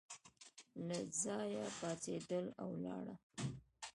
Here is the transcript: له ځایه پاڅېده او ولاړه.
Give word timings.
له 0.87 0.97
ځایه 1.21 1.65
پاڅېده 1.79 2.39
او 2.61 2.67
ولاړه. 2.75 3.15